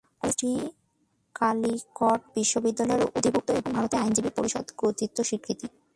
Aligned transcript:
কলেজটি 0.21 0.49
কালিকট 1.35 2.19
বিশ্ববিদ্যালয়ের 2.35 3.09
অধিভুক্ত 3.17 3.49
এবং 3.51 3.69
ভারতের 3.71 4.01
আইনজীবী 4.03 4.31
পরিষদ 4.37 4.65
কর্তৃক 4.79 5.11
স্বীকৃত। 5.29 5.61